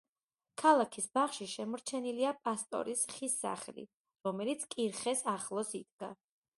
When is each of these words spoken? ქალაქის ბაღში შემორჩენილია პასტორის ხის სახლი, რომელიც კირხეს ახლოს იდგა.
ქალაქის 0.61 1.07
ბაღში 1.17 1.47
შემორჩენილია 1.51 2.33
პასტორის 2.47 3.05
ხის 3.13 3.37
სახლი, 3.45 3.87
რომელიც 4.31 4.69
კირხეს 4.77 5.27
ახლოს 5.39 5.81
იდგა. 5.83 6.15